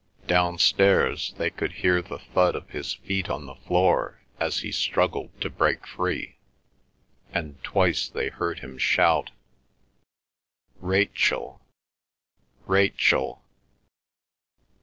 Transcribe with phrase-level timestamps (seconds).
[0.25, 5.39] Downstairs they could hear the thud of his feet on the floor, as he struggled
[5.41, 6.37] to break free;
[7.31, 9.29] and twice they heard him shout,
[10.79, 11.61] "Rachel,
[12.65, 13.43] Rachel!"